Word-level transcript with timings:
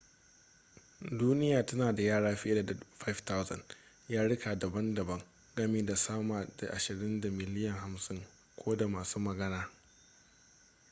duniya 1.11 1.65
tana 1.65 1.91
da 1.95 2.01
yare 2.03 2.35
fiye 2.35 2.65
da 2.65 2.73
5,000 3.05 3.61
yaruka 4.09 4.55
dabam-dabam 4.59 5.21
gami 5.55 5.85
da 5.85 5.95
sama 5.95 6.47
da 6.57 6.67
ashirin 6.73 7.21
da 7.21 7.29
miliyan 7.29 7.75
50 7.95 8.21
ko 8.55 8.75
da 8.75 8.87
masu 8.87 9.19
magana 9.19 9.69